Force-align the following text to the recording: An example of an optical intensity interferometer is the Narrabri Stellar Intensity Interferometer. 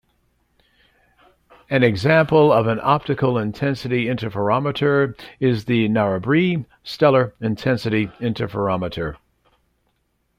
An 1.69 1.83
example 1.83 2.51
of 2.51 2.65
an 2.65 2.79
optical 2.81 3.37
intensity 3.37 4.05
interferometer 4.05 5.13
is 5.39 5.65
the 5.65 5.87
Narrabri 5.89 6.65
Stellar 6.83 7.35
Intensity 7.39 8.07
Interferometer. 8.19 9.17